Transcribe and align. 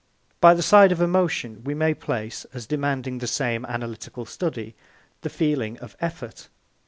By 0.39 0.55
the 0.55 0.63
side 0.63 0.91
of 0.91 0.99
emotion 0.99 1.63
we 1.63 1.75
may 1.75 1.93
place, 1.93 2.45
as 2.55 2.65
demanding 2.65 3.19
the 3.19 3.27
same 3.27 3.65
analytical 3.67 4.25
study, 4.25 4.73
the 5.21 5.29
feeling 5.29 5.77
of 5.77 5.95
effort. 6.01 6.49